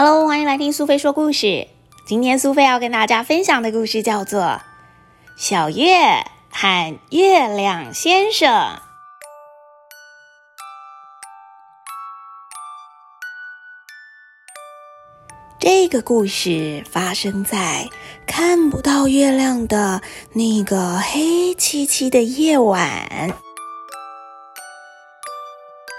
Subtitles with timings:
[0.00, 1.66] Hello，欢迎来听苏菲说故事。
[2.06, 4.42] 今天苏菲要跟大家分享的故事叫做
[5.36, 8.48] 《小月和月亮先生》。
[15.58, 17.90] 这个故事发生在
[18.24, 20.00] 看不到月亮的
[20.32, 23.32] 那个黑漆漆的夜晚。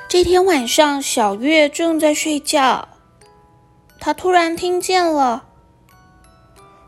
[0.07, 2.88] 这天晚上，小月正在睡觉。
[3.99, 5.44] 他突然听见了，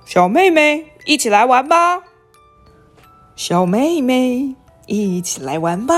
[0.05, 2.03] 小妹妹，一起来玩吧！
[3.35, 4.55] 小妹妹，
[4.87, 5.95] 一起来玩吧！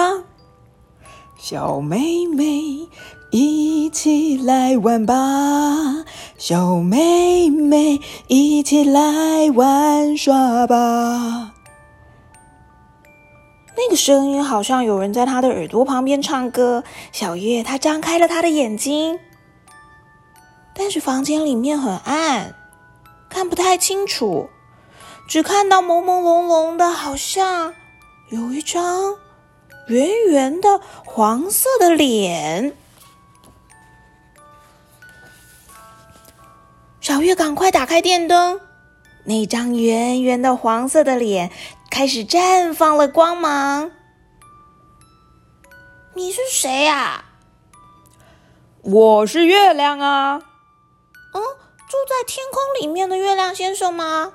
[1.37, 2.87] 小妹妹，
[3.31, 6.05] 一起来玩吧！
[6.37, 11.53] 小妹妹，一起来玩耍吧！
[13.75, 16.83] 那个声音好像有人在他的耳朵旁边唱歌。
[17.11, 19.19] 小月，她张开了她的眼睛。
[20.75, 22.55] 但是房间里面很暗，
[23.29, 24.49] 看不太清楚，
[25.27, 27.73] 只看到朦朦胧胧的，好像
[28.29, 29.15] 有一张
[29.87, 32.75] 圆圆的黄色的脸。
[37.01, 38.59] 小月赶快打开电灯，
[39.25, 41.51] 那张圆圆的黄色的脸
[41.91, 43.91] 开始绽放了光芒。
[46.15, 47.25] 你是谁呀？
[48.81, 50.41] 我是月亮啊。
[51.33, 51.41] 嗯，
[51.87, 54.33] 住在天空里面的月亮先生吗？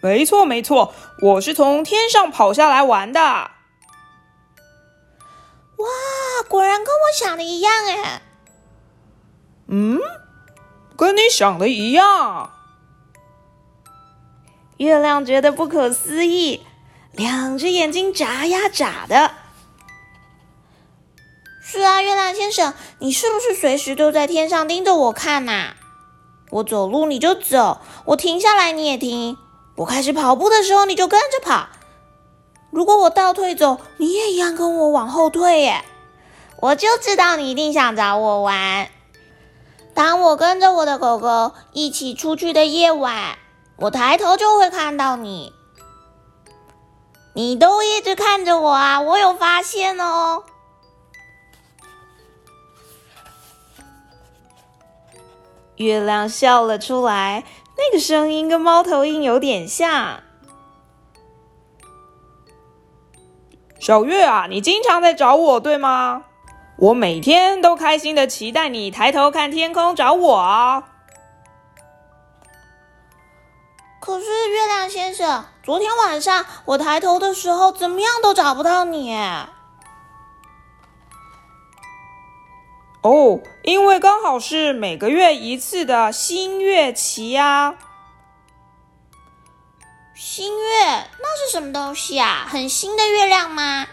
[0.00, 0.92] 没错，没错，
[1.22, 3.20] 我是从天上跑下来玩的。
[3.20, 3.50] 哇，
[6.48, 8.22] 果然跟我想的一样哎。
[9.66, 9.98] 嗯，
[10.96, 12.50] 跟你想的一样。
[14.78, 16.66] 月亮觉得不可思议，
[17.12, 19.33] 两只眼睛眨呀眨的。
[22.24, 25.74] 是啊，月亮先生，你是不是随时都在天上盯着我看呐？
[26.50, 29.36] 我走路你就走，我停下来你也停，
[29.76, 31.68] 我开始跑步的时候你就跟着跑。
[32.70, 35.84] 如果我倒退走，你也一样跟我往后退耶。
[36.60, 38.88] 我就知道你一定想找我玩。
[39.92, 43.36] 当我跟着我的狗狗一起出去的夜晚，
[43.76, 45.52] 我抬头就会看到你。
[47.34, 50.44] 你都一直看着我啊，我有发现哦。
[55.76, 57.44] 月亮笑了出来，
[57.76, 60.20] 那个声音跟猫头鹰有点像。
[63.80, 66.24] 小月啊，你经常在找我，对吗？
[66.78, 70.84] 我每天都开心的期待你抬头看天空找我啊。
[74.00, 79.16] 可是月亮先生，昨天晚上我抬头的时候，怎么样都找不到你。
[83.04, 87.74] 哦，因为刚好是每个月一次的新月期啊。
[90.14, 90.86] 新月
[91.20, 92.46] 那是什么东西啊？
[92.48, 93.86] 很新的月亮吗？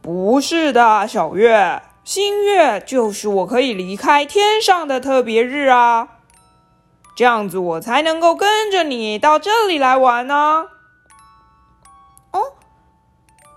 [0.00, 6.08] 不是的，小月，新月就是我可以离开天上的特别日啊。
[7.14, 10.68] 这样子我才能够跟着你到这里来玩呢。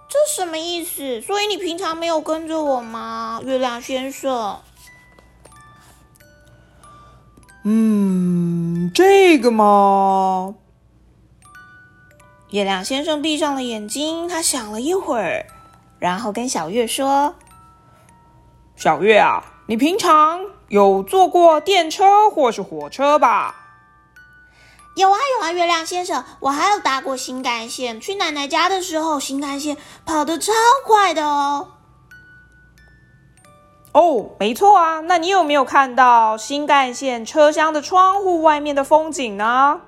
[0.09, 1.19] 这什么意思？
[1.21, 4.59] 所以你平常没有跟着我吗，月亮先生？
[7.63, 10.55] 嗯，这个嘛。
[12.51, 15.45] 月亮先生闭上了眼睛，他想了一会儿，
[15.99, 17.35] 然后跟小月说
[18.77, 20.39] ：“小月啊，你平常
[20.69, 23.56] 有坐过电车或是火车吧？”
[24.97, 28.01] 有啊有啊，月亮先生，我还有搭过新干线。
[28.01, 30.51] 去奶奶家的时候，新干线跑得超
[30.87, 31.67] 快的哦。
[33.93, 35.01] 哦，没错啊。
[35.01, 39.81] 那你有没有看到新干线车厢的窗户外面的风景呢？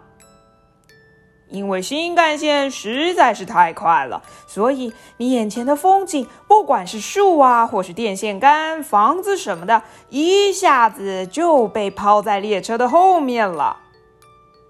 [1.49, 13.77] 因为新干线实在是太快了，所以你眼前的风景，不管是树啊，或是电线杆、房子什么的，一下子就被抛在列车的后面了。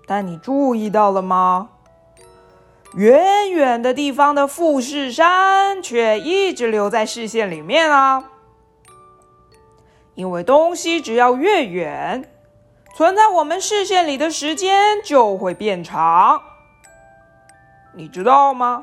[0.09, 1.69] 但你注意到了吗？
[2.95, 8.23] 远远的地方的富士山却一直留在视线里面啊！
[10.15, 12.27] 因为东西只要越远，
[12.95, 16.41] 存在我们视线里的时间就会变长。
[17.93, 18.81] 你知道吗？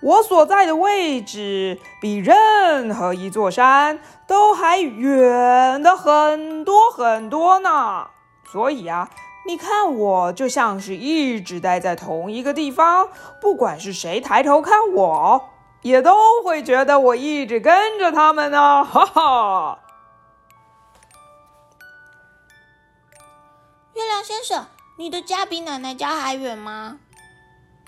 [0.00, 3.98] 我所在的位置比任何一座山
[4.28, 8.06] 都还远的很多很多呢。
[8.52, 9.10] 所以啊。
[9.48, 13.08] 你看我就像是一直待在同一个地方
[13.40, 15.48] 不管是谁抬头看我
[15.80, 16.14] 也都
[16.44, 19.78] 会觉得我一直跟着他们呢哈哈。
[23.94, 24.66] 月亮先生
[24.98, 26.98] 你的家比奶奶家还远吗？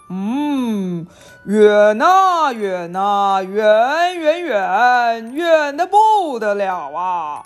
[0.08, 1.06] 嗯
[1.44, 7.44] 远呐远呐远远远远的不得了啊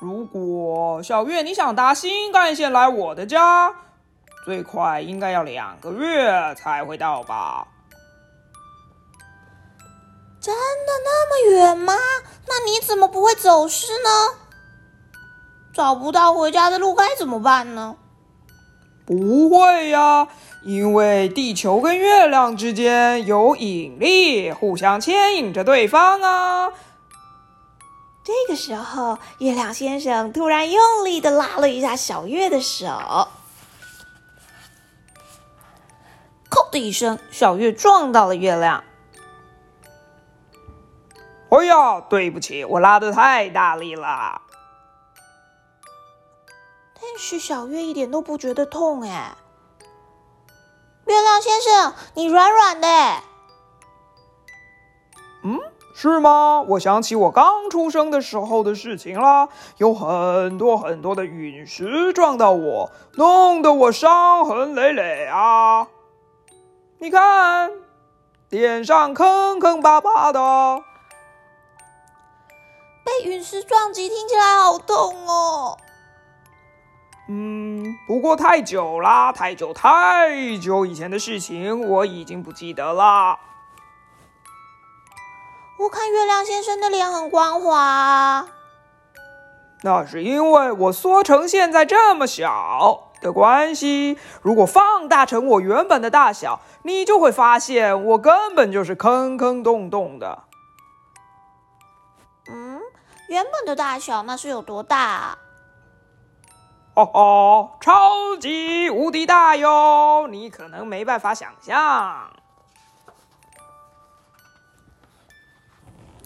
[0.00, 3.74] 如果小月你想搭新干线来我的家，
[4.44, 7.66] 最快应该要两个月才会到吧？
[10.40, 11.94] 真的那么远吗？
[12.46, 14.08] 那你怎么不会走失呢？
[15.74, 17.96] 找不到回家的路该怎么办呢？
[19.04, 20.28] 不会呀。
[20.64, 26.72] 因为地球跟月亮之间有引力，互相牵引着对方啊。
[28.28, 32.86] 这个时候，月亮先生突然用力的拉了一下小月的手，
[36.50, 38.84] 砰的一声，小月撞到了月亮。
[41.48, 44.42] 哎呀，对不起，我拉的太大力了。
[47.00, 49.38] 但是小月一点都不觉得痛哎。
[51.06, 52.88] 月亮先生，你软软的。
[55.98, 56.62] 嗯，是吗？
[56.68, 59.48] 我想起我刚出生的时候的事情啦，
[59.78, 65.88] 有很多很多的陨石撞到我，弄得我伤痕累累啊。
[67.00, 67.72] 你看，
[68.48, 70.84] 脸上坑坑巴巴的。
[73.04, 75.76] 被陨石撞击，听起来好痛哦。
[77.28, 83.40] 嗯，不过太久啦，太久太久以前的事情，我已经不记得了。
[85.78, 88.48] 我看月亮先生的脸很光滑，
[89.82, 94.18] 那是因为我缩成现在这么小的关系。
[94.42, 100.42] 如果放大成我原本的大小，你就会发现我根本就是坑坑洞洞的。
[102.50, 102.80] 嗯，
[103.28, 105.38] 原本的大小那是有多大？
[106.94, 110.26] 哦哦，超级无敌大哟！
[110.28, 112.32] 你可能没办法想象。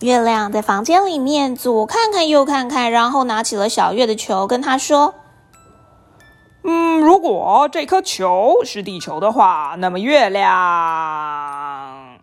[0.03, 5.15] 月亮在房间里面左看看右看看，然后拿起了小月的球，跟他说
[6.65, 12.19] ：“嗯，如果这颗球是地球的话，那么月亮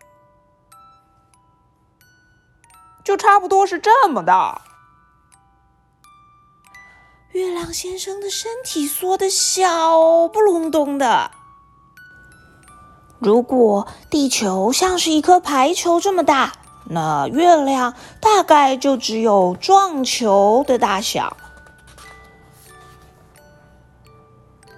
[3.02, 4.60] 就差不多是这么大。”
[7.32, 11.30] 月亮先生的身体缩得小不隆咚的。
[13.20, 16.52] 如果地球像是一颗排球这么大，
[16.92, 21.36] 那月亮大概就只有撞球的大小。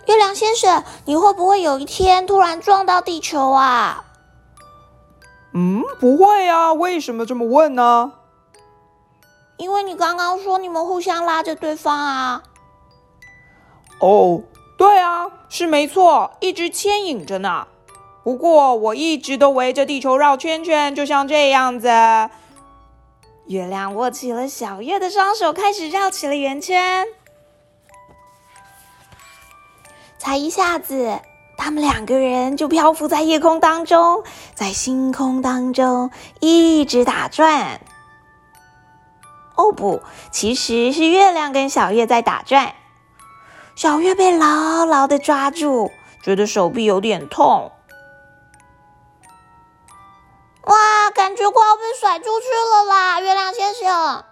[0.04, 4.04] 月亮先生，你会不会有一天突然撞到地球啊？
[5.54, 6.74] 嗯，不会啊。
[6.74, 8.12] 为什么这么问呢？
[9.56, 12.42] 因为你刚刚说你们互相拉着对方啊。
[14.00, 14.42] 哦，
[14.76, 17.68] 对啊，是没错，一直牵引着呢。
[18.24, 21.88] 不过我一直都围着地球绕圈圈，就像这样子。
[23.46, 27.06] 月亮握起了小月的双手，开始绕起了圆圈。
[30.18, 31.18] 才一下子，
[31.58, 34.22] 他们两个人就漂浮在夜空当中，
[34.54, 37.80] 在星空当中一直打转。
[39.56, 40.00] 哦，不，
[40.30, 42.74] 其实是月亮跟小月在打转。
[43.74, 45.90] 小月被牢牢的抓住，
[46.22, 47.72] 觉得手臂有点痛。
[50.64, 53.20] 哇，感觉快要被甩出去了啦！
[53.20, 54.24] 月亮先生，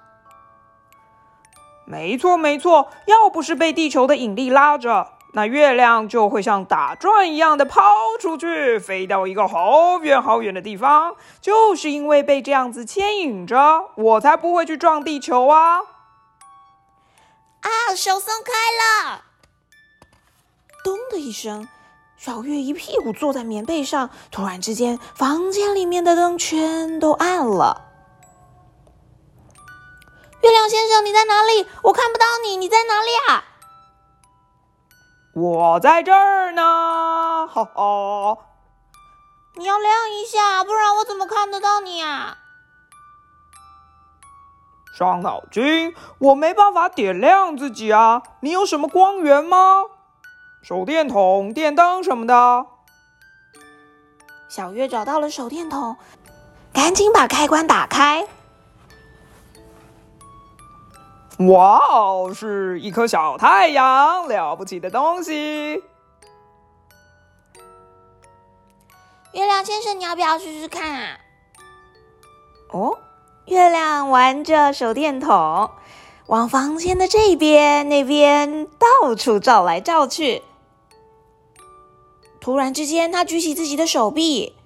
[1.85, 7.83] 没错没错，要不是被地球的引力拉着，那月亮就会像打转一样的抛
[8.21, 11.17] 出去，飞到一个好远好远的地方。
[11.41, 15.81] 就是因为被这样子牵引着，我才不会去撞地球啊！
[17.61, 19.23] 啊，手松开了。
[20.85, 21.69] 咚的一声，
[22.21, 24.11] 小月一屁股坐在棉被上。
[24.31, 27.87] 突然之间，房间里面的灯全都暗了。
[30.43, 31.67] 月亮先生，你在哪里？
[31.83, 33.45] 我看不到你，你在哪里啊？
[35.33, 38.39] 我在这儿呢，哈哈。
[39.55, 42.37] 你要亮一下，不然我怎么看得到你啊？
[44.93, 48.23] 伤脑筋，我没办法点亮自己啊。
[48.41, 49.85] 你有什么光源吗？
[50.63, 52.67] 手电筒、电灯什么的，
[54.49, 55.97] 小月找到了手电筒，
[56.73, 58.27] 赶紧把开关打开。
[61.49, 65.83] 哇哦，是一颗小太阳，了不起的东西！
[69.33, 71.19] 月亮先生，你要不要试试看啊？
[72.73, 72.99] 哦，
[73.47, 75.71] 月亮玩着手电筒，
[76.27, 80.43] 往房间的这边、那边到处照来照去。
[82.41, 84.57] 突然之间，他举起自己的手臂，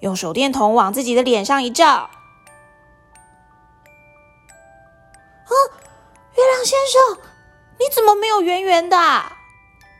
[0.00, 1.86] 用手电筒往自己的脸上一照。
[1.86, 2.10] 啊，
[6.36, 7.18] 月亮先生，
[7.78, 8.96] 你怎么没有圆圆的？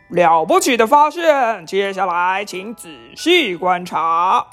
[0.08, 1.66] 了不起的发现！
[1.66, 4.46] 接下来，请仔细观察。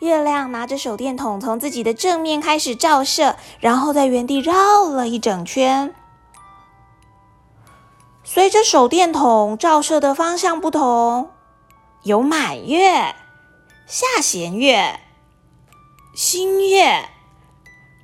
[0.00, 5.92] 月亮拿着手电筒从自己的正面开始照射，然后在原地绕了一整圈。
[8.30, 11.30] 随着手电筒照射的方向不同，
[12.02, 13.16] 有满月、
[13.86, 15.00] 下弦月、
[16.14, 17.08] 新月、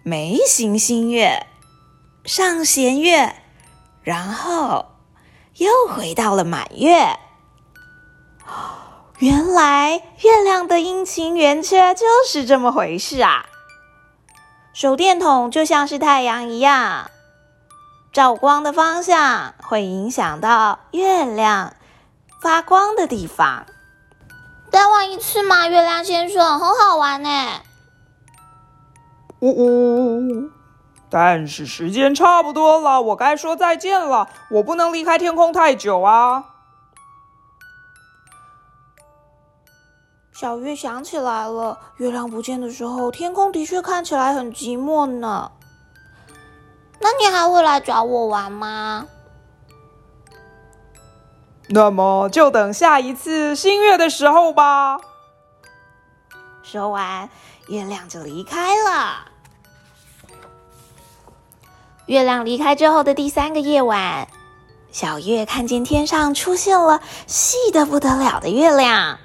[0.03, 1.47] 眉形新月、
[2.25, 3.35] 上弦月，
[4.03, 4.87] 然后
[5.57, 7.19] 又回到了满月。
[9.21, 13.45] 原来月亮的阴晴圆缺就是这么回事啊！
[14.73, 17.11] 手电筒就像是太阳一样。
[18.15, 21.75] 照光的方向会影响到月亮
[22.41, 23.67] 发光的地方。
[24.71, 27.29] 再玩一次嘛，月亮先生，很好玩呢。
[29.41, 30.49] 呜呜，
[31.11, 34.29] 但是时间差不多了，我该说再见了。
[34.49, 36.45] 我不能离开天空太久啊。
[40.33, 45.51] 小月想起来了，月亮不见的时候，天空的确看起来很寂寞呢。
[47.05, 49.07] 那你还会来找我玩吗？
[51.69, 54.99] 那么就等下一次新月的时候吧。
[56.63, 57.29] 说完，
[57.69, 59.27] 月亮就离开了。
[62.07, 64.27] 月亮离开之后的第三个夜晚，
[64.91, 69.19] 小月看见天上出现了细的不得了的月亮。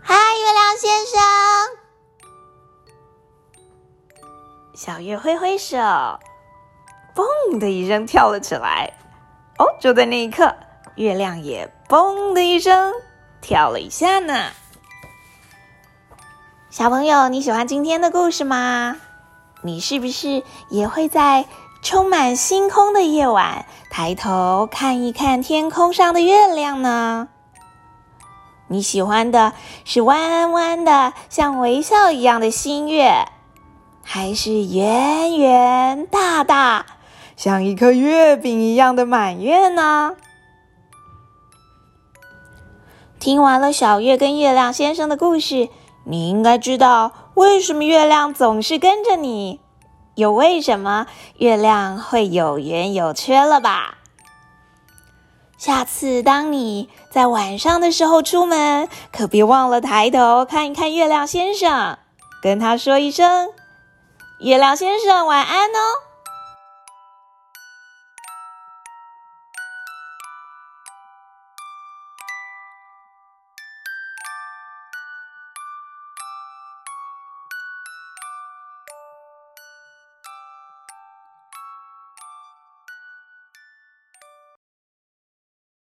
[0.00, 1.83] 嗨，月亮先生！
[4.74, 5.76] 小月挥挥手，
[7.14, 8.92] 嘣的一声跳了起来。
[9.56, 10.52] 哦，就在那一刻，
[10.96, 12.92] 月亮也嘣的一声
[13.40, 14.50] 跳了一下呢。
[16.70, 18.96] 小朋友，你喜欢今天的故事吗？
[19.62, 21.46] 你是不是也会在
[21.80, 27.28] 充满星空的夜晚抬头看一看天空上的月亮呢？
[28.66, 29.52] 你喜欢的
[29.84, 33.28] 是弯弯的像微笑一样的新月？
[34.04, 36.86] 还是圆圆大大，
[37.36, 40.14] 像一颗月饼一样的满月呢？
[43.18, 45.68] 听完了小月跟月亮先生的故事，
[46.04, 49.58] 你应该知道为什么月亮总是跟着你，
[50.14, 51.06] 又为什么
[51.38, 53.96] 月亮会有圆有缺了吧？
[55.56, 61.98] 下次当你在晚上的时候出门，可别忘了抬头看一看月亮先生，
[62.42, 63.48] 跟他说一声。
[64.38, 66.13] 月亮先生，晚安哦。